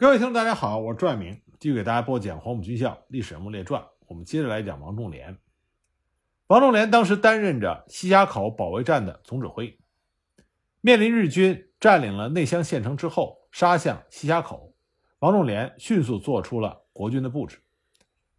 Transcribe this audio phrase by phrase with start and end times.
[0.00, 3.82] 各位听众，大家好，我是朱爱明，继续给大家播讲《黄埔军校历史人物列传》。
[4.06, 5.36] 我们接着来讲王仲廉。
[6.46, 9.76] 王仲廉当时担任着西峡口保卫战的总指挥，
[10.80, 14.72] 面临日军占领了内乡县城之后，杀向西峡口，
[15.18, 17.58] 王仲廉迅速做出了国军的布置。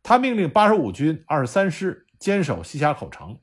[0.02, 3.38] 他命令八十五军二十三师坚守西峡口城，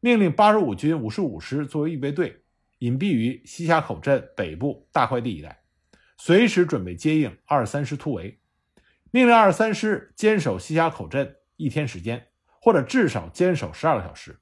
[0.00, 2.42] 命令八十五军五十五师作为预备队，
[2.80, 5.63] 隐蔽于西峡口镇北部大块地一带。
[6.16, 8.40] 随时准备接应二三师突围，
[9.10, 12.28] 命令二三师坚守西峡口镇一天时间，
[12.60, 14.40] 或者至少坚守十二个小时。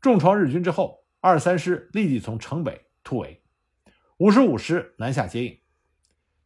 [0.00, 3.42] 重创日军之后，二三师立即从城北突围，
[4.18, 5.58] 五十五师南下接应。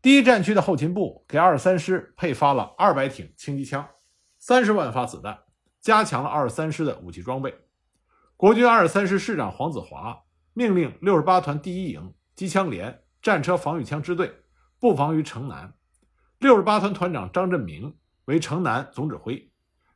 [0.01, 3.87] 第一战区的后勤部给二三师配发了二百挺轻机枪、
[4.39, 5.39] 三十万发子弹，
[5.81, 7.55] 加强了二三师的武器装备。
[8.37, 14.33] 国军二三师师长黄子华命令六十八团第一营机枪连战车防御枪支队。
[14.83, 15.73] 布防于城南，
[16.41, 19.49] 六十八团团长张振明为城南总指挥，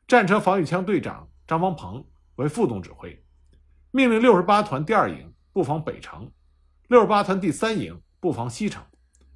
[0.07, 2.05] 战车防御枪队长张方鹏
[2.37, 3.21] 为副总指挥，
[3.91, 6.31] 命令六十八团第二营布防北城，
[6.87, 8.81] 六十八团第三营布防西城，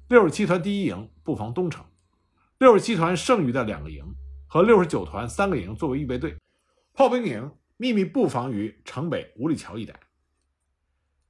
[0.08, 1.84] 六十七团第一营布防东城，
[2.56, 4.02] 六十七团剩余的两个营
[4.46, 6.34] 和六十九团三个营作为预备队，
[6.94, 10.00] 炮兵营秘密布防于城北五里桥一带。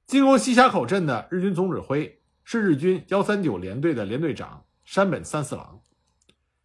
[0.07, 2.21] 进攻西峡口镇的日军总指挥。
[2.43, 5.81] 是日军幺三九联队的联队长山本三四郎，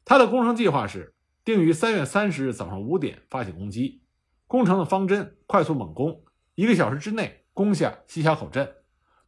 [0.04, 4.02] 他的攻城计划是定于三月三十日早上五点发起攻击，
[4.46, 6.24] 攻城的方针快速猛攻，
[6.56, 8.74] 一个小时之内攻下西峡口镇，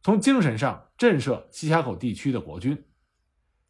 [0.03, 2.85] 从精神上震慑西峡口地区的国军。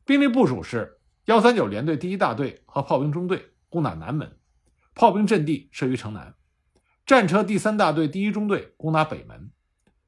[0.04, 4.40] 兵力部署是幺三九联队第一大队和炮兵中队攻打南门，
[4.96, 6.34] 炮兵阵地设于城南；
[7.06, 9.52] 战车第三大队第一中队攻打北门，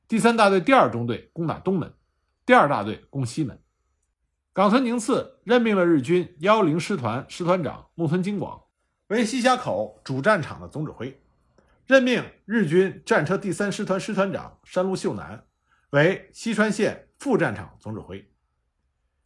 [0.07, 1.93] 第三大队第二中队攻打东门。
[2.45, 3.57] 第二大队攻西门，
[4.51, 8.61] 冈村宁次任命了日军幺零师团师团长木村金广
[9.07, 11.21] 为西峡口主战场的总指挥，
[11.87, 15.45] 任命日军战车第三师团师团长山路秀男
[15.91, 18.29] 为西川县副战场总指挥。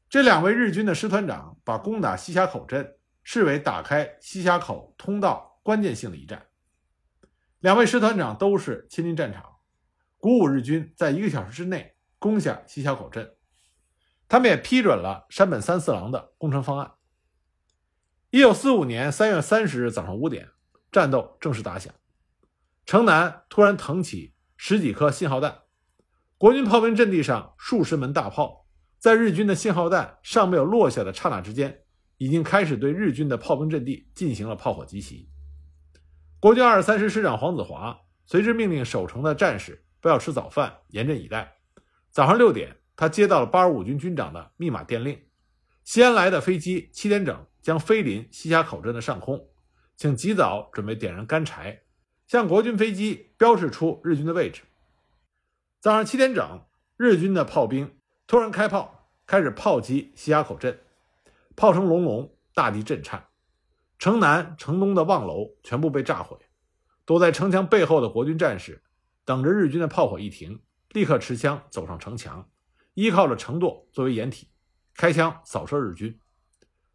[0.07, 6.45] 这两位日军的师团长把攻打西峡口镇视为打开西峡口通道关键性的一战。
[7.61, 9.55] 两位师团长都是亲临战场，
[10.19, 11.95] 鼓舞日军在一个小时之内。
[12.19, 13.35] 攻下西峡口镇，
[14.27, 16.93] 他们也批准了山本三四郎的攻城方案。
[18.29, 20.49] 一九四五年三月三十日早上五点，
[20.91, 21.93] 战斗正式打响。
[22.85, 25.63] 城南突然腾起十几颗信号弹，
[26.37, 28.65] 国军炮兵阵地上数十门大炮，
[28.97, 31.83] 在日军的信号弹尚没有落下的刹那之间，
[32.17, 35.29] 已经开始对日军的炮兵阵地进行了炮火集袭。
[36.39, 41.56] 国军二十三师师长黄子华随之命令守城的战士不要吃早饭，严阵以待。
[42.17, 45.21] 早上六点，他接到了八十五军军长的密码电令：
[45.83, 49.47] 西安来的飞机七点整将飞临西峡口镇的上空，
[49.95, 51.83] 请及早准备点燃干柴，
[52.25, 54.63] 向国军飞机标示出日军的位置。
[55.79, 56.65] 早上七点整，
[56.97, 60.79] 日军的炮兵突然开炮，开始炮击西峡口镇，
[61.55, 63.27] 炮声隆隆，大地震颤，
[63.99, 66.35] 城南、城东的望楼全部被炸毁。
[67.05, 68.81] 躲在城墙背后的国军战士
[69.23, 70.59] 等着日军的炮火一停。
[70.91, 72.49] 立刻持枪走上城墙，
[72.93, 74.49] 依靠着城垛作为掩体，
[74.95, 76.19] 开枪扫射日军。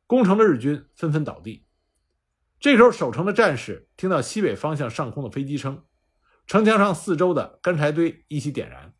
[0.07, 1.67] 攻城的日军纷纷倒地。
[2.59, 5.85] 这时候，守城的战士听到西北方向上空的飞机声，
[6.47, 8.95] 城墙上四周的干柴堆一起点燃，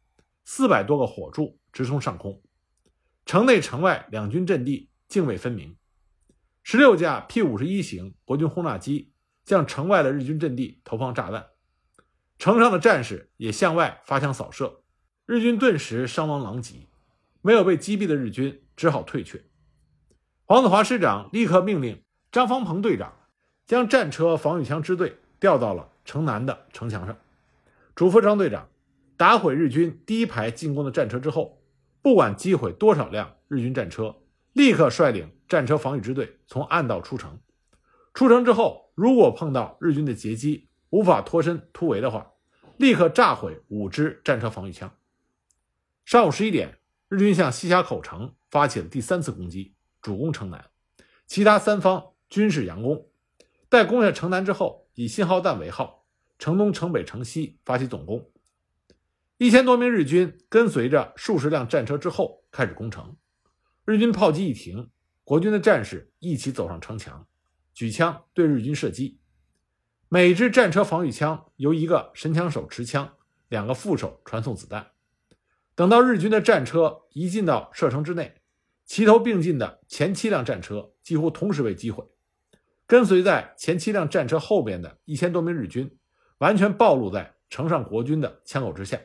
[0.45, 2.43] 四百多个火柱直冲上空。
[3.25, 5.77] 城内城外两军阵地泾渭分明。
[6.65, 9.13] 十六架 P 五十一型国军轰炸机
[9.45, 11.51] 向城外的日军阵地投放炸弹，
[12.39, 14.82] 城上的战士也向外发枪扫射。
[15.25, 16.89] 日军顿时伤亡狼藉，
[17.43, 19.41] 没有被击毙的日军只好退却。
[20.45, 22.03] 黄子华师长立刻命令
[22.33, 23.13] 张方鹏队长
[23.65, 27.17] 将战车防御枪支队调到了城南的城墙上，
[27.95, 28.69] 嘱咐张队长
[29.17, 31.63] 打毁日军第一排进攻的战车之后，
[32.03, 34.17] 不管击毁多少辆日军战车，
[34.53, 37.39] 立刻率领战车防御支队从暗道出城。
[38.13, 42.33] 出城之后，如果碰到日军的截击，无法脱身突围的话，
[42.77, 44.93] 立刻炸毁五支战车防御枪。
[46.05, 46.79] 上午十一点，
[47.09, 50.71] 日军向西峡口城发起了第三次攻击，主攻城南，
[51.27, 53.09] 其他三方均是佯攻。
[53.69, 56.05] 待攻下城南之后，以信号弹为号，
[56.39, 58.29] 城东、城北、城西发起总攻。
[59.39, 63.17] 一千多名日军跟随着数十辆战车之后开始攻城。
[63.85, 64.91] 日军炮击一停，
[65.25, 67.27] 国军的战士一起走上城墙，
[67.73, 69.19] 举枪对日军射击。
[70.09, 73.15] 每支战车防御枪由一个神枪手持枪，
[73.49, 74.91] 两个副手传送子弹。
[75.83, 78.37] 等到日军的战车一进到射程之内，
[78.85, 82.07] 齐头并进的前七辆战车几乎同时被击毁，
[82.87, 85.99] 跟随在前七辆战车后边的一千多名日军，
[86.39, 89.01] 完全暴露在城上国军的枪口之下。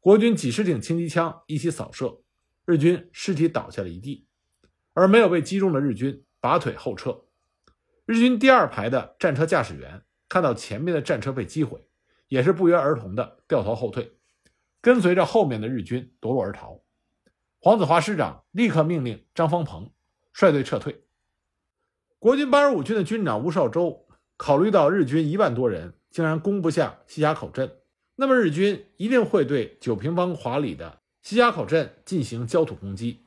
[0.00, 2.22] 国军几十挺轻机枪一起扫射，
[2.64, 4.26] 日军尸体倒下了一地，
[4.94, 7.26] 而没有被击中的日军拔腿后撤。
[8.06, 11.86] 日军第二排的战车驾驶员看到前面的战车被击毁，
[12.28, 14.15] 也是不约而同的掉头后退，
[14.86, 16.80] 跟随着后面的日军夺路而逃。
[17.58, 19.90] 黄子华师长立刻命令张方鹏
[20.32, 21.02] 率队撤退。
[22.20, 24.06] 国军八十五军的军长吴绍周
[24.36, 27.78] 考虑到日军一万多人竟然攻不下西峡口镇，
[28.14, 33.26] 那么日军一定会对九平方华里的西峡口镇进行焦土攻击。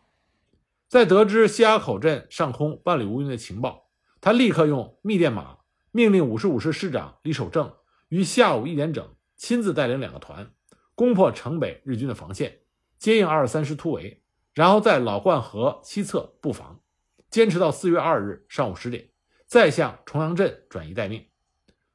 [0.87, 3.89] 在得知西峡口镇上空万里无云的情报，
[4.21, 5.57] 他立刻用密电码
[5.91, 7.75] 命令五十五师师长李守正
[8.07, 10.53] 于下午一点整亲自带领两个团
[10.99, 12.59] 攻破城北日军的防线，
[12.97, 14.21] 接应二十三师突围。
[14.53, 16.81] 然后在老灌河西侧布防，
[17.29, 19.07] 坚持到四月二日上午十点，
[19.45, 21.25] 再向重阳镇转移待命。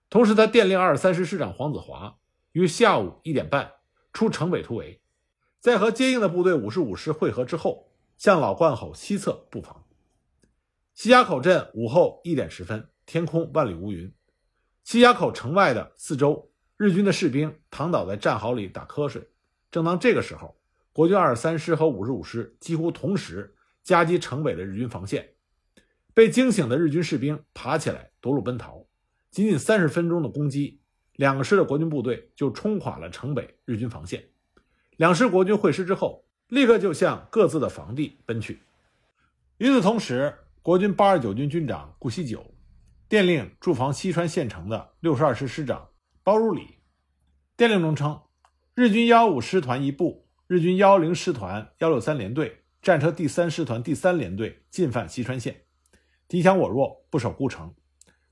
[0.09, 2.17] 同时，他电令二十三师师长黄子华
[2.53, 3.73] 于下午一点半
[4.15, 5.03] 出城北突围，
[5.61, 9.85] 在和接应的部队五十五师会合之后，向老灌口西侧布防。
[10.95, 14.11] 西峡口镇午后一点十分，天空万里无云。
[14.83, 19.29] 西峡口城外的四周，日军的士兵躺倒在战壕里打瞌睡。
[19.71, 20.57] 正当这个时候。
[20.97, 25.31] 国军二十三师和五十五师几乎同时夹击城北的日军防线，
[26.15, 28.87] 被惊醒的日军士兵爬起来夺路奔逃。
[29.33, 30.79] 仅仅三十分钟的攻击，
[31.17, 34.25] 两个师的国军部队就冲垮了城北日军防线。
[34.97, 38.63] 两师国军会师之后，立刻就向各自的防地奔去。
[39.59, 40.33] 与此同时，
[40.63, 42.55] 国军八十九军军长顾锡久
[43.09, 45.89] 电令驻防西川县城的六十二师师长
[46.25, 46.79] 包如礼，
[47.55, 48.23] 电令中称，
[48.75, 50.25] 日军幺五师团一部。
[50.47, 55.65] 日军幺零师团幺六三联队战车第三师团第三联队进犯西川县，
[56.27, 57.75] 敌强我弱，不守孤城。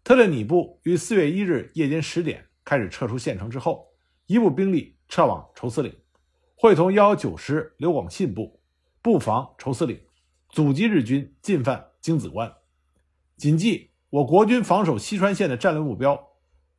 [0.02, 3.88] 特列拟部于四月一日夜间十点开始撤出县城之后，
[4.24, 5.94] 一部兵力撤往仇司岭，
[6.54, 8.62] 会同幺九师刘广信部
[9.02, 10.00] 布防仇司岭，
[10.48, 12.50] 阻击日军进犯京子关。
[13.36, 16.31] 谨记，我国军防守西川县的战略目标，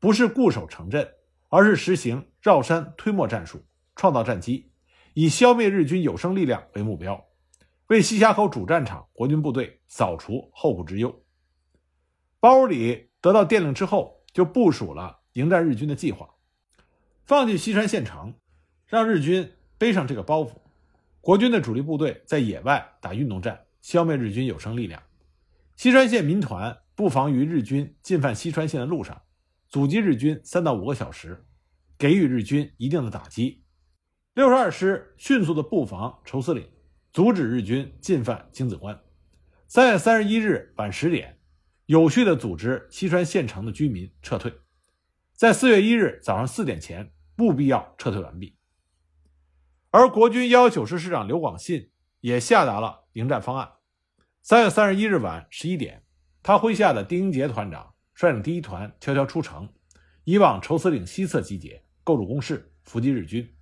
[0.03, 1.13] 不是固守城镇，
[1.47, 3.63] 而是实行绕山推磨战术，
[3.95, 4.69] 创造战机。
[5.13, 7.25] 以消灭日军有生力量为目标，
[7.87, 11.23] 为西峡口主战场国军部队扫除后顾之忧。
[12.41, 16.29] 包里得到电令之后，就部署了迎战日军的计划，
[17.23, 18.33] 放弃西川县城，
[18.85, 20.51] 让日军背上这个包袱。
[21.21, 25.01] 国军的主力部队在野外打运动战，消灭日军有生力量。
[25.77, 29.21] 西川县民团布防于日军进犯西川县的路上，
[29.73, 31.47] 阻击日军三到五个小时，
[31.97, 33.63] 给予日军一定的打击。
[34.35, 36.69] 六十二师迅速的布防仇司岭，
[37.11, 39.01] 阻止日军进犯京子关。
[39.67, 41.39] 三月三十一日晚十点，
[41.87, 44.53] 有序的组织西川县城的居民撤退，
[45.33, 48.55] 在四月一日早上四点前务必要撤退完毕。
[49.89, 53.71] 而国军幺九师师长刘广信也下达了迎战方案。
[54.43, 56.03] 三月三十一日晚十一点，
[56.43, 59.69] 他麾下的丁英杰团长率领第一团悄悄出城，
[60.23, 63.55] 以往仇司岭西侧集结，构筑工事，伏击日军。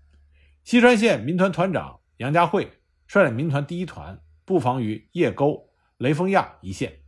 [0.64, 2.72] 西川县民团团长杨家会
[3.08, 7.00] 率领民团第一团布防于叶沟、雷锋亚一线，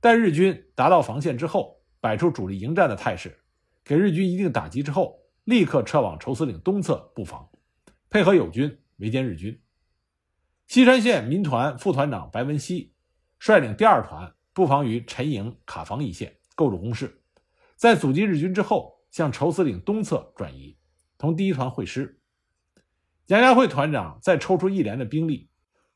[0.00, 3.38] 待日军达到防线之后，摆出主力迎战的态势，
[3.84, 7.48] 给日军一定打击之后，立刻撤往仇司岭东侧布防，
[8.10, 9.60] 配合友军围歼日军。
[10.66, 12.92] 西川县民团副团长白文熙
[13.38, 17.22] 率领第二团布防于陈营、卡房一线，构筑工事，
[17.76, 20.76] 在阻击日军之后，向仇司岭东侧转移，
[21.16, 22.18] 同第一团会师。
[23.26, 25.50] 杨家会团长再抽出一连的兵力，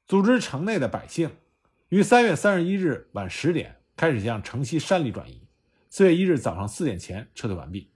[0.07, 1.31] 组织城内的百姓，
[1.89, 5.49] 于三月三十一日晚十点开始向城西山里转移。
[5.89, 7.93] 四月一日早上四点前撤退完毕。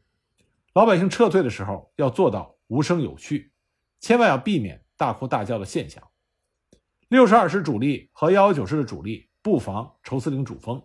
[0.73, 3.53] 老百姓撤退的时候要做到无声有序，
[4.01, 6.03] 千万要避免大哭大叫的现象。
[7.09, 10.83] 六十二师主力和幺幺九师的主力布防仇司岭主峰，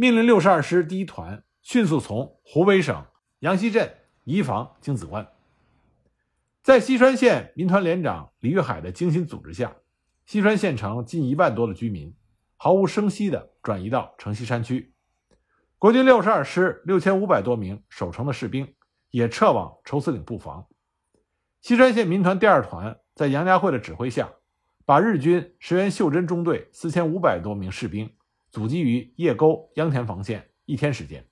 [0.00, 3.04] 命令六十二师第一团迅速从湖北省
[3.40, 5.28] 阳西镇移防京子关。
[6.62, 9.76] 在西川县民团连长李玉海的精心组织下，
[10.24, 12.14] 西川县城近一万多的居民
[12.56, 14.94] 毫无声息地转移到城西山区。
[15.76, 18.72] 国军六十二师六千五百多名守城的士兵
[19.10, 20.66] 也撤往仇司岭布防。
[21.60, 24.30] 西川县民团第二团在杨家会的指挥下，
[24.86, 28.10] 把日军石原秀珍中队四千五百多名士兵
[28.50, 31.26] 阻击于叶沟、秧田防线一天时间。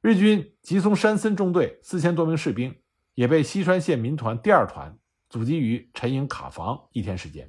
[0.00, 2.74] 日军吉松山森中队四千多名士兵。
[3.14, 4.98] 也被西川县民团第二团
[5.28, 7.48] 阻击于陈营卡房一天时间。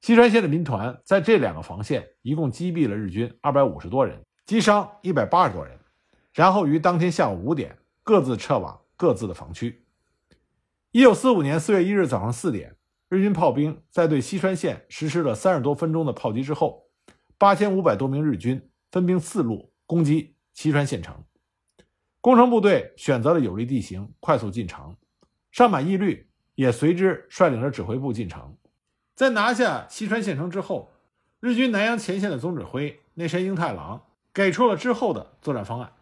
[0.00, 5.78] 西川县的民团在这两个防线一共击毙了日军二百五十多人，击伤一百八十多人，
[6.32, 9.86] 然后于当天下午五点各自撤往各自的防区。
[10.90, 12.74] 一九四五年四月一日早上四点，
[13.08, 16.83] 日军炮兵在对西川县实施了三十多分钟的炮击之后，
[17.44, 21.14] 八千五百多名日军分兵四路攻击西川县城。
[22.22, 24.96] 攻城部队选择了有利地形，快速进城。
[25.52, 28.56] 上满义律也随之率领着指挥部进城。
[29.14, 30.90] 在拿下西川县城之后，
[31.38, 35.92] 日军南阳前线的总指挥内山英太郎给出了之后的作战方案：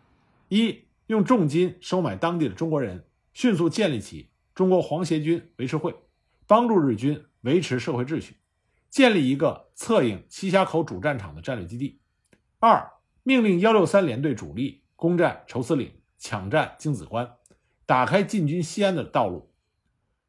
[0.48, 5.92] 一、用重金收买当地的中国人，迅速建立起中国皇协军维持会，
[6.46, 8.36] 帮助日军维持社会秩序，
[8.92, 11.98] 建立一个策应西峡口主战场的战略基地；
[12.58, 17.36] 二、命令幺六三联队主力攻占绸丝岭，抢占京子关，
[17.86, 19.50] 打开进军西安的道路。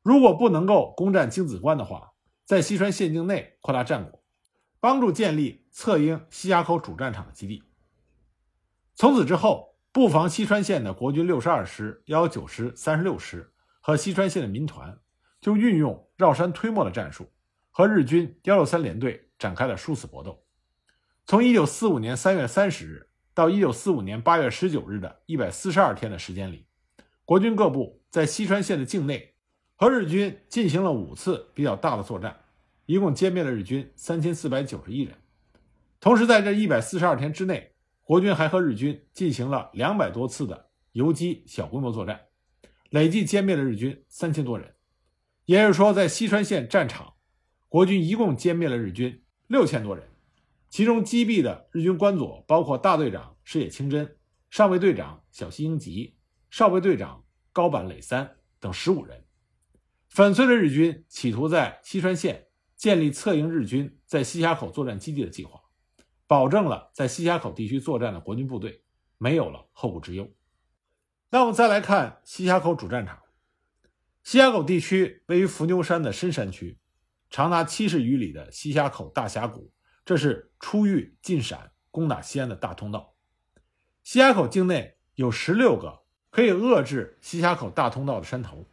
[0.01, 2.13] 如果不能够攻占京子关的话，
[2.45, 4.23] 在西川县境内扩大战果，
[4.79, 7.63] 帮助建立策应西峡口主战场的基地。
[8.95, 13.51] 从此之后，布防西川县的国军六十二师、幺九师、三十六师
[13.81, 14.97] 和西川县的民团，
[15.41, 17.29] 就运用绕山推磨的战术，
[17.75, 20.45] 和日军幺六三联队展开了殊死搏斗。
[21.25, 26.67] 从一九四五年三月三十日到一九四五年八月十九日的一百四十二天的时间里，
[27.25, 29.33] 国军各部在西川县的境内
[29.75, 32.41] 和日军进行了五次比较大的作战，
[32.85, 35.15] 一共歼灭了日军三千四百九十一人。
[35.99, 42.19] 同时，在这一百四十二天之内，国军还和日军进行了两百多次的游击小规模作战，
[42.91, 44.75] 累计歼灭了日军三千多人。
[45.45, 47.12] 也就是说，在西川县战场，
[47.73, 50.07] 国军一共歼灭了日军六千多人，
[50.69, 54.15] 其中击毙的日军官佐包括大队长矢野清真、
[54.51, 56.15] 上尉队长小西英吉、
[56.51, 59.25] 少尉队长高坂垒三等十五人，
[60.07, 65.59] 粉碎了日军企图在西川县建立策应日军在西峡口作战基地的计划。
[66.27, 68.83] 保证了在西峡口地区作战的国军部队
[69.17, 70.31] 没有了后顾之忧。
[71.31, 73.17] 那我们再来看西峡口主战场。
[74.21, 76.77] 西峡口地区位于伏牛山的深山区，
[77.33, 79.71] 长达七十余里的西峡口大峡谷，
[80.05, 83.15] 这是出豫进陕、攻打西安的大通道。
[84.03, 88.67] 西峡口境内有十六个可以遏制西峡口大通道的山头。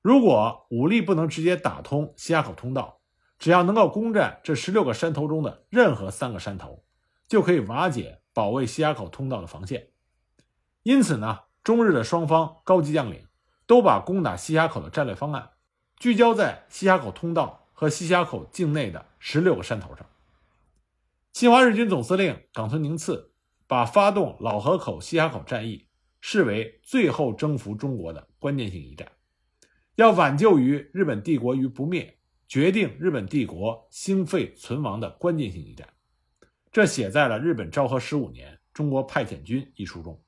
[0.00, 3.02] 如果武力不能直接打通西峡口通道，
[3.38, 6.82] 只要能够攻占这十六个山头中的任何三个山头，
[7.28, 9.90] 就可以瓦解保卫西峡口通道的防线。
[10.84, 13.26] 因此呢，中日的双方高级将领
[13.66, 15.50] 都把攻打西峡口的战略方案
[15.98, 20.06] 聚焦在西峡口通道和西峡口境内的十六个山头上。
[21.32, 23.32] 侵华日军总司令冈村宁次
[23.66, 25.86] 把发动老河口西峡口战役
[26.20, 29.10] 视为最后征服中国的关键性一战，
[29.96, 32.14] 要挽救于日本帝国于不灭。
[32.48, 35.86] 决定日本帝国兴废存亡的关键性一战，
[36.72, 40.18] 这写在了《日本昭和十五年中国派遣军》一书中。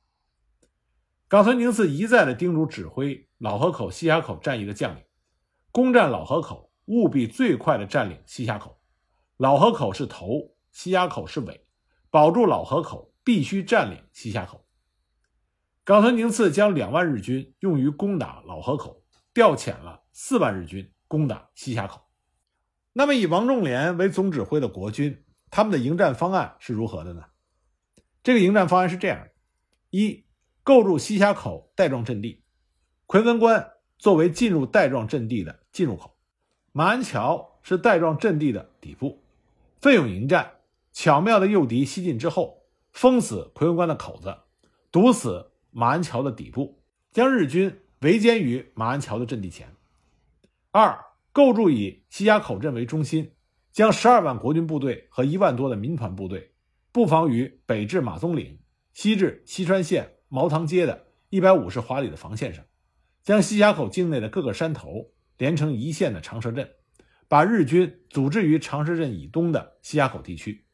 [1.29, 5.03] 冈村宁次一再的叮嘱指挥老河口、西峡口战役的将领，
[5.73, 8.81] 攻占老河口务必最快的占领西峡口。
[9.37, 11.67] 老河口是头，西峡口是尾，
[12.11, 14.67] 保住老河口必须占领西峡口。
[15.85, 22.03] 冈村宁次将两万日军用于攻打老河口，调遣了四万日军攻打西峡口。
[22.93, 27.25] 那么，以王仲廉为总指挥的国军，他们的迎战方案是如何的呢？
[28.23, 29.31] 这个迎战方案是这样的：
[29.91, 30.27] 一、
[30.63, 32.43] 构筑西峡口带状阵地，
[33.07, 36.15] 奎文关作为进入带状阵地的进入口，
[36.73, 39.23] 马鞍桥是带状阵地的底部，
[39.81, 40.53] 奋勇迎战，
[40.93, 42.63] 巧妙的诱敌西进之后，
[42.93, 44.37] 封死奎文关的口子，
[44.91, 46.81] 堵死马鞍桥的底部，
[47.13, 49.75] 将日军围歼于马鞍桥的阵地前。
[50.71, 51.05] 二。
[51.33, 53.31] 构筑以西峡口镇为中心，
[53.71, 56.51] 将十二万国军部队和一万多的民团部队
[56.91, 58.59] 布防于北至马鬃岭、
[58.93, 62.65] 西至西川县毛塘街的一百五十华里的防线上，
[63.23, 66.71] 将西峡口境内的各个山头连成一线的长蛇阵，
[67.27, 70.67] 把日军组织于长蛇阵以东的西峡口地区。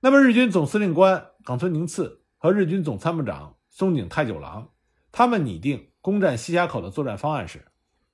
[0.00, 4.72] 那么，日军总司令官冈村宁次和日军总参谋长松井太久郎，
[5.12, 7.66] 他们拟定攻占西峡口的作战方案是。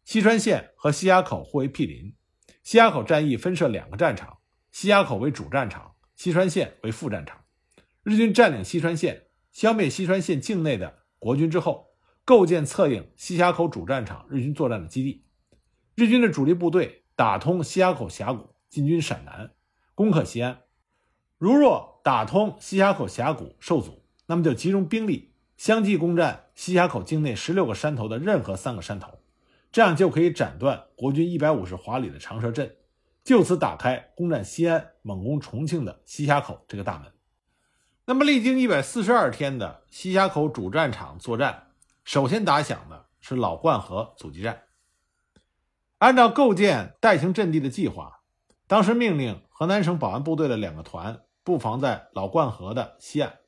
[0.02, 2.12] 西川县和西峡口互为毗邻，
[2.64, 4.38] 西峡口战役分设两个战场，
[4.72, 7.44] 西峡口为主战场，西川县为副战场。
[8.02, 11.85] 日军占领西川县，消灭西川县境内的国军之后，
[12.26, 15.22] 构建策应西峡口主战场日军作战的基地。
[15.94, 19.52] 日军的主力部队打通西峡口峡谷，进军陕南，
[19.94, 20.58] 攻克西安。
[21.38, 29.20] 如若打通西峡口峡谷受阻，那么就集中兵力相继攻占西峡口境内十六个山头的任何三个山头。
[29.70, 32.74] 这样就可以斩断国军一百五十华里的长蛇阵，
[33.22, 37.12] 就此打开攻占西安、猛攻重庆的西峡口这个大门。
[38.04, 41.65] 那么，历经一百四十二天的西峡口主战场作战，
[42.06, 44.62] 首先打响的是老灌河阻击战。
[45.98, 48.20] 按照构建代行阵地的计划，
[48.68, 53.38] 当时命令河南省保安部队的两个团布防在老灌河的西岸，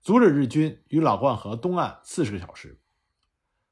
[0.00, 2.80] 阻止日军于老灌河东岸四十个小时。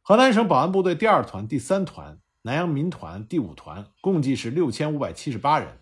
[0.01, 5.81] 河南省保安部队第二团、第三团、南阳民团第五团共计是六千五百七十八人，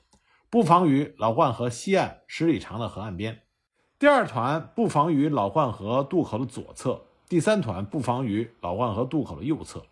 [0.48, 3.42] 布防于老灌河西岸十里长的河岸边。
[3.98, 9.84] 第二团布防于老灌河渡口的左侧，第三团布防于老灌河渡口的右侧，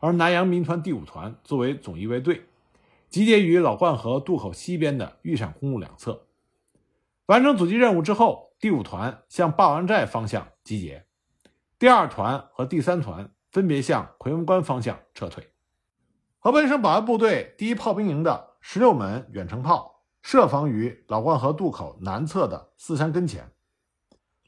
[0.00, 2.44] 而南阳民团第五团作为总预备队，
[3.08, 6.26] 集结于老灌河渡口西边的豫陕公路两侧。
[7.26, 11.06] 完成阻击任务之后，第五团向霸王寨方向集结，
[11.78, 15.50] 第二团和第三团分别向奎文关方向撤退。
[16.38, 19.90] 河北省保安部队第一炮兵营的十六门远程炮。
[20.24, 23.50] 设防于老灌河渡口南侧的四山跟前。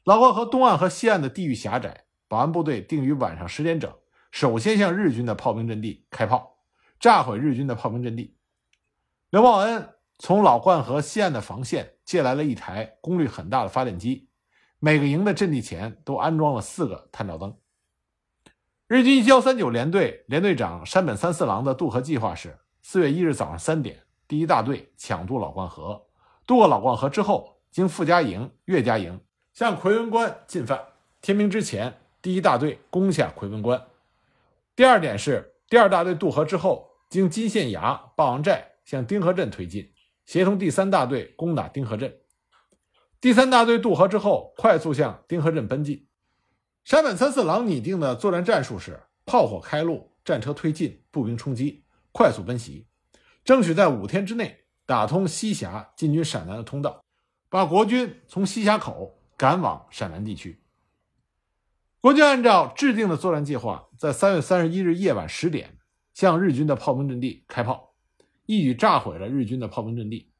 [0.05, 3.93] 老灌河东岸和西岸的地域狭窄，保安部队定于晚上十点整，
[4.31, 6.57] 首先向日军的炮兵阵地开炮，
[6.99, 8.35] 炸毁日军的炮兵阵地。
[9.29, 14.29] 刘茂恩从老灌河西岸的防线借来了一台功率很大的发电机，
[14.79, 17.57] 每个营的阵地前都安装了四个探照灯。
[18.87, 24.03] 日军幺三九联队联队长山本三四郎的渡河计划是：四月一日早上三点。
[24.27, 26.07] 第一大队抢渡老灌河，
[26.47, 29.19] 渡过老灌河之后，经傅家营、岳家营
[29.53, 30.79] 向奎文关进犯。
[31.21, 31.93] 天明之前，
[32.25, 33.85] 第一大队攻下奎文关。
[34.75, 39.93] 第二点是，第二大队渡河之后，经金县崖、霸王寨向丁河镇推进，
[40.25, 42.17] 协同第三大队攻打丁河镇。
[43.21, 46.07] 第三大队渡河之后，快速向丁河镇奔进。
[46.83, 52.87] 山本三四郎拟定的作战战术是：炮火开路，战车推进，步兵冲击，快速奔袭。
[53.43, 57.05] 争取在五天之内打通西峡进军陕南的通道，
[57.49, 60.59] 把国军从西峡口赶往陕南地区。
[62.05, 65.79] 国军按照制定的作战计划，在三月三十一日夜晚十点
[66.13, 67.95] 向日军的炮兵阵地开炮，
[68.45, 70.31] 一举炸毁了日军的炮兵阵地。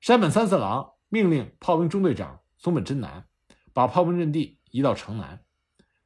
[0.00, 3.26] 山本三四郎命令炮兵中队长松本真南
[3.74, 5.44] 把炮兵阵地移到城南，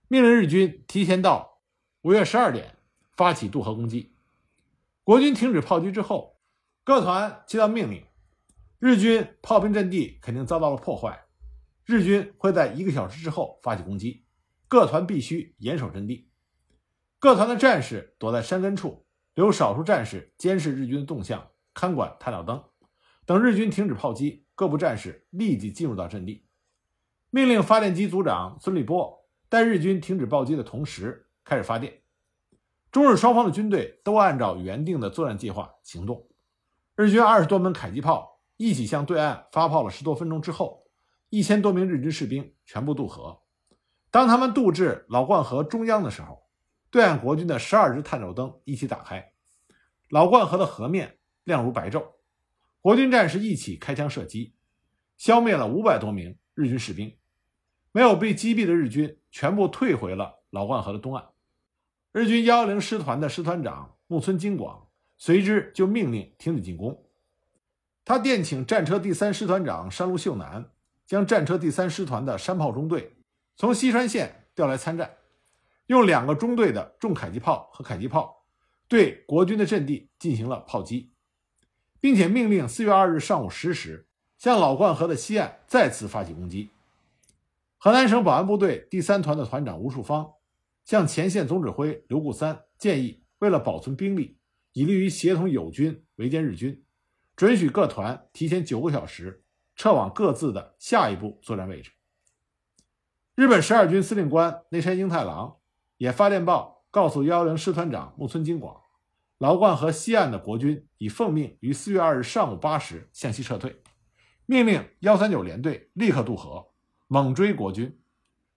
[0.09, 1.61] 命令日军提前到
[2.03, 2.75] 五月十二点
[3.17, 4.17] 发起渡河攻击。
[5.05, 6.41] 国军停止炮击之后。
[6.83, 8.05] 各团接到命令，
[8.81, 11.27] 日军炮兵阵地肯定遭到了破坏，
[11.85, 14.24] 日军会在一个小时之后发起攻击，
[14.75, 16.33] 各团必须严守阵地。
[17.21, 22.61] 各团的战士躲在山根处，留少数战士监视日军的动向，看管探照灯。
[23.25, 26.49] 等日军停止炮击，各部战士立即进入到阵地。
[27.31, 32.03] 命令发电机组长孙立波，在日军停止炮击的同时开始发电。
[32.91, 36.29] 中日双方的军队都按照原定的作战计划行动。
[36.97, 40.91] 日军二十多门迫击炮一起向对岸发炮了十多分钟之后，
[41.31, 43.44] 一千多名日军士兵全部渡河。
[44.15, 46.47] 当他们渡至老灌河中央的时候，
[46.89, 49.33] 对岸国军的十二支探照灯一起打开，
[50.09, 52.13] 老灌河的河面亮如白昼。
[52.81, 54.55] 国军战士一起开枪射击，
[55.17, 57.13] 消灭了五百多名日军士兵。
[57.91, 61.31] 没有被击毙的日军全部退回了老灌河的东岸。
[62.13, 64.87] 日军幺幺零师团的师团长木村金广。
[65.17, 67.05] 随之就命令停止进攻。
[68.05, 70.71] 他电请战车第三师团长山路秀男
[71.05, 73.17] 将战车第三师团的山炮中队
[73.57, 75.17] 从西川县调来参战，
[75.87, 78.45] 用两个中队的重迫击炮和迫击炮
[78.89, 81.13] 对国军的阵地进行了炮击，
[82.01, 86.71] 并且命令四月二日上午十时向老灌河的西岸再次发起攻击。
[87.79, 90.33] 河南省保安部队第三团的团长吴树芳
[90.85, 94.39] 向前线总指挥刘固三建议，为了保存兵力。
[94.77, 96.85] 以利于协同友军围歼日军，
[97.37, 99.45] 准许各团提前九个小时
[99.77, 101.93] 撤往各自的下一步作战位置。
[103.37, 105.57] 日本十二军司令官内山英太郎
[105.97, 108.81] 也发电报告诉幺幺零师团长木村金广，
[109.39, 113.83] 老灌河西岸的国军已奉命于四月二日上午八时向西撤退，
[114.47, 116.69] 命令幺三九联队立刻渡河，
[117.09, 117.99] 猛追国军，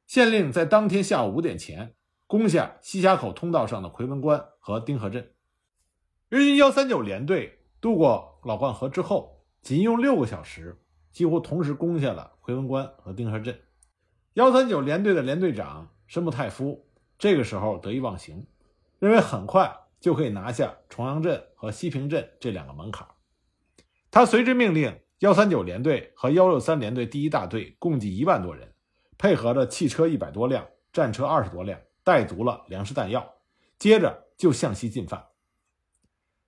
[0.06, 1.96] 县令在当天下午五点前
[2.28, 5.32] 攻下西峡口通道上的奎文关和丁河镇。
[6.30, 10.80] 日军幺三九联队渡过老灌河之后，仅用六个小时，
[11.12, 13.60] 几乎同时攻下了奎文关和丁河镇。
[14.38, 18.46] 幺三九联队的联队长申木泰夫这个时候得意忘形，
[19.00, 23.08] 认为很快就可以拿下重阳镇和西平镇这两个门槛。
[24.12, 28.72] 他随之命令幺三九联队和幺六三联队第一大队共计一万多人，
[29.18, 33.28] 配合着汽车一百多辆、战车二十多辆，带足了粮食弹药，
[33.80, 35.30] 接着就向西进犯。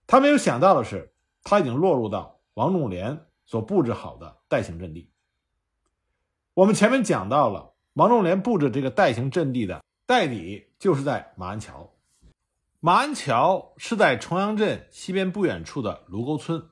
[0.05, 5.11] 他没有想到的是，他已经落入到王仲廉所布置好的代行阵地。
[6.53, 11.91] 我们前面讲到了，王仲廉布置这个袋形阵地的袋底就是在马鞍桥。
[12.79, 16.69] 马鞍桥是在重阳镇西边不远处的卢沟村，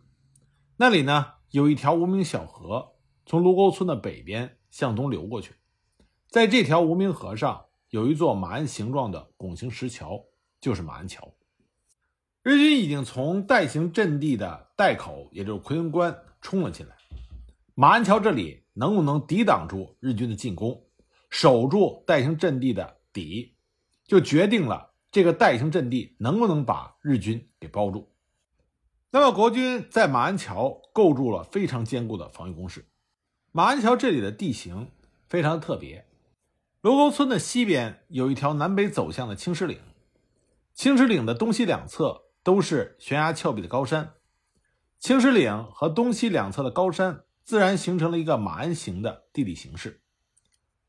[0.78, 2.94] 那里呢有一条无名小河，
[3.26, 5.56] 从卢沟村的北边向东流过去。
[6.30, 10.24] 在这条无名河上有一座马鞍形状的拱形石桥，
[10.62, 11.34] 就是马鞍桥。
[12.44, 16.96] 日军已经从袋形阵地的袋口，也就是奎文关冲了进来。
[17.76, 20.87] 马鞍桥这里能不能抵挡住日军的进攻，
[21.30, 23.56] 守住袋形阵地的底，
[24.06, 28.12] 就决定了这个袋形阵地能不能把日军给包住。
[29.12, 32.86] 那么，国军在马鞍桥构筑了非常坚固的防御工事。
[33.52, 34.90] 马鞍桥这里的地形
[35.28, 36.06] 非常特别，
[36.82, 39.80] 卢沟村的西边有一条南北走向的青石岭，
[40.74, 42.24] 青石岭的东西两侧。
[42.44, 44.13] 都是悬崖峭壁的高山，
[45.00, 50.02] 青石岭和东西两侧的高山自然形成了一个马鞍形的地理形势。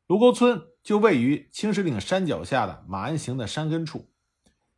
[0.09, 4.11] 卢沟村就位于青石岭山脚下的马鞍形的山根处，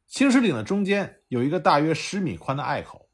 [0.09, 3.09] 青石岭的中间有一个大约十米宽的隘口，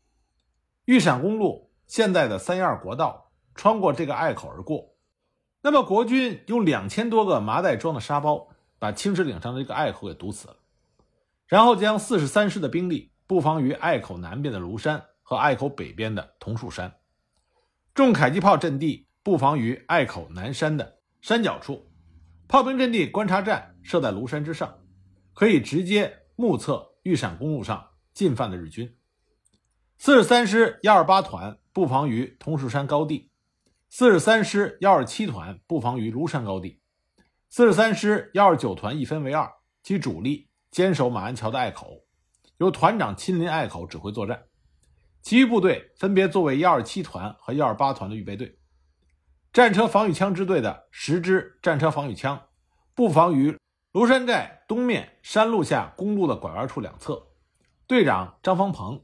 [0.87, 4.95] 玉陕公路现在的三一二国道穿过这个隘口而过。
[5.61, 8.49] 那么国军用两千多个麻袋装的沙包
[8.79, 10.57] 把青石岭上的这个隘口给堵死了，
[11.47, 13.13] 然后将四十三师的兵力。
[13.27, 16.95] 布防于隘口南边的庐山和隘口北边的桐树山，
[17.93, 21.86] 重迫击炮阵地布防于隘口南山的山脚处，
[22.49, 24.79] 炮兵阵地观察站设在庐山之上，
[25.35, 28.97] 可以直接目测玉陕公路上进犯的日军。
[29.99, 33.31] 四十三师幺二八团布防于桐树山高地，
[33.89, 36.81] 四十三师幺二七团布防于庐山高地，
[37.49, 39.51] 四十三师幺二九团一分为二，
[39.83, 42.05] 其主力坚守马鞍桥的隘口。
[42.59, 44.45] 由团长亲临隘口指挥作战，
[45.21, 48.57] 其余部队分别作为幺二七团和幺二八团的预备队。
[49.57, 52.39] 战车防御枪支队的十支战车防御枪
[52.95, 53.57] 布防于
[53.91, 57.29] 庐山寨东面山路下公路的拐弯处两侧。
[57.87, 59.03] 队长张方鹏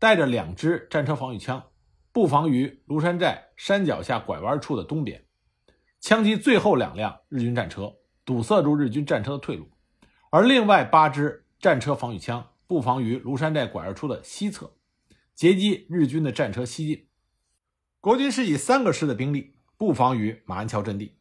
[0.00, 1.62] 带着两支战车防御枪
[2.10, 5.24] 布防于庐山寨山脚下拐弯处的东边，
[6.00, 9.70] 枪击最后两辆日军战车，堵塞住日军战车的退路。
[10.30, 12.44] 而另外八支战车防御枪。
[12.66, 14.72] 布防于庐山寨拐弯处的西侧，
[15.32, 17.06] 截击日军的战车西进。
[18.00, 21.16] 国军是以三个师的兵力布防于马鞍桥阵地。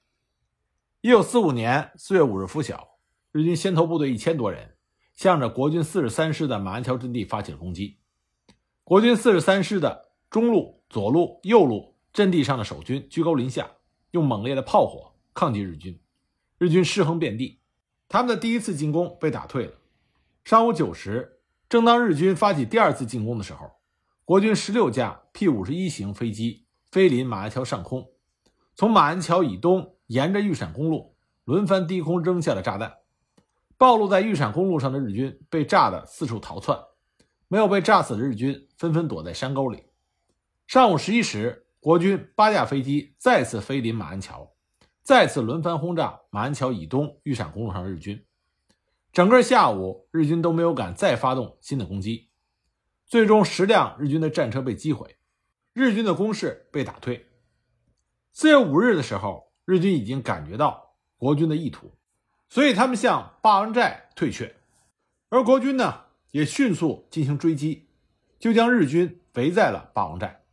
[1.02, 3.00] 一九四五年四月五日拂晓，
[3.32, 4.76] 日军先头部队一千多人
[5.16, 7.98] 向着国军四十三师的马鞍桥阵地发起了攻击。
[8.84, 13.68] 国军四十三师的中路、左路、右路阵地上的守军居高临下，
[14.12, 16.00] 用猛烈的炮火抗击日军。
[16.60, 17.62] 日军尸横遍地，
[18.08, 19.74] 他们的第一次进攻被打退了。
[20.44, 21.40] 上午九时。
[21.68, 23.72] 正当日军发起第二次进攻的时候，
[24.24, 28.08] 国军十六架 P 五十一型飞机飞临马鞍桥上空，
[28.76, 32.96] 从马鞍桥以东沿着玉陕公路轮番低空扔下了炸弹。
[33.78, 36.80] 暴露在玉陕公路上的日军被炸得四处逃窜，
[37.48, 39.86] 没有被炸死的日军纷纷躲在山沟里。
[40.68, 44.54] 上午十一时，国军八架飞机再次飞临马鞍桥，
[45.02, 48.24] 再次轮番轰炸马鞍桥以东玉陕公路上的日军。
[49.12, 52.30] 整个下午，日军都没有敢再发动新的攻击，
[53.08, 55.18] 最终十辆日军的战车被击毁，
[55.74, 57.31] 日军的攻势被打退。
[58.34, 61.92] 四月五日的时候，日军已经感觉到国军的意图，
[62.50, 64.56] 所以他们向霸王寨退却，
[65.30, 67.90] 而国军呢也迅速进行追击，
[68.40, 70.46] 就将日军围在了霸王寨。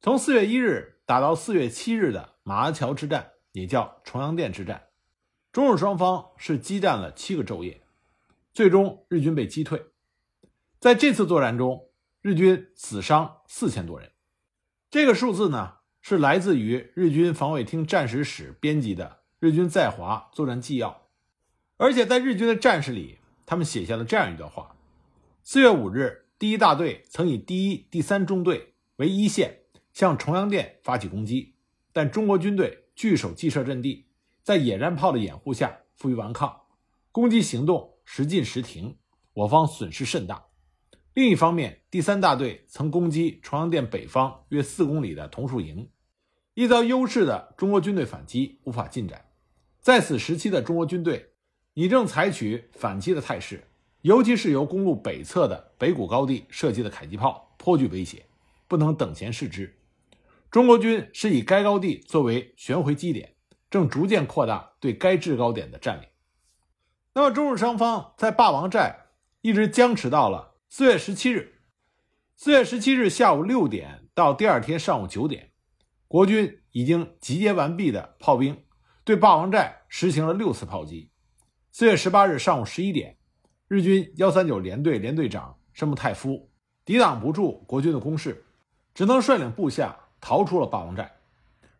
[0.00, 4.88] 从四月一日打到四月七日的马鞍桥之战，也叫重阳店之战。
[5.50, 7.86] 中日双方是激战了七个昼夜，
[8.52, 9.86] 最终日军被击退。
[10.78, 11.88] 在这次作战中，
[12.20, 14.12] 日军死伤四千多人。
[14.90, 19.06] 这个数字呢，是来自于日军防卫厅战史室编辑的
[19.38, 20.90] 《日军在华作战纪要》，
[21.78, 24.76] 而且在日军的战士里，他们写下了这样一段话：
[25.42, 29.60] 四月五日，第一大队曾以第一、第三中队为一线，
[29.94, 31.54] 向重阳店发起攻击，
[31.90, 34.04] 但中国军队据守既设阵地。
[34.42, 36.54] 在野战炮的掩护下，负隅顽抗，
[37.12, 38.98] 攻击行动时进时停，
[39.32, 40.44] 我方损失甚大。
[41.14, 45.88] 另一方面，第三大队曾攻击重阳店北方约四公里的桐树营，
[46.54, 49.26] 一遭优势的中国军队反击，无法进展。
[49.80, 51.32] 在此时期的中国军队
[51.74, 53.64] 已正采取反击的态势，
[54.02, 58.24] 尤其是由公路北侧的北谷高地射击的迫击炮，颇具威胁，
[58.66, 59.76] 不能等闲视之。
[60.50, 63.30] 中国军是以该高地作为旋回基点。
[63.70, 66.06] 正逐渐扩大对该制高点的占领。
[67.12, 69.06] 那么，中日双方在霸王寨
[69.40, 71.58] 一直僵持到了四月十七日。
[72.36, 75.50] 四月十七日下午六点到第二天上午九点，
[76.06, 78.64] 国军已经集结完毕的炮兵
[79.04, 81.10] 对霸王寨实行了六次炮击。
[81.72, 83.16] 四月十八日上午十一点，
[83.66, 86.50] 日军幺三九联队联队长申木泰夫
[86.84, 88.44] 抵挡不住国军的攻势，
[88.94, 91.10] 只能率领部下逃出了霸王寨。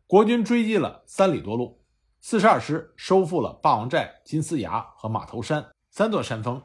[0.06, 1.80] 国军追击了三里多路，
[2.20, 6.60] 四十二师收复了霸王寨、金丝崖和马头山三座山峰。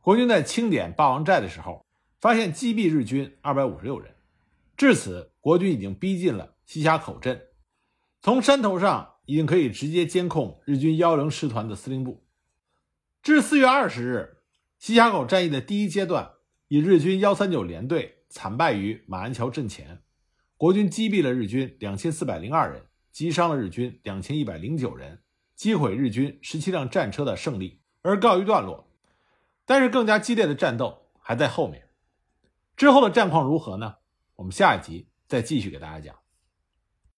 [0.00, 1.84] 国军在清点霸王寨的时候，
[2.20, 4.14] 发现击毙日军二百五十六人。
[4.76, 7.48] 至此，国军已经逼近了西峡口镇，
[8.22, 12.24] 从山头上已经可以直接监控日军幺零师团的司令部。
[13.24, 14.36] 至四月二十日，
[14.78, 16.30] 西峡口战役的第一阶段，
[16.68, 20.00] 以日军幺三九联队惨败于马鞍桥阵前，
[20.56, 25.20] 国军击毙了日军两千四百零二人，击伤了日军两千一百零九人，
[25.56, 28.88] 击毁日军十七辆战车的胜利而告一段落。
[29.64, 31.88] 但是，更加激烈的战斗还在后面。
[32.76, 33.96] 之后的战况如何呢？
[34.36, 36.19] 我们下一集再继续给大家讲。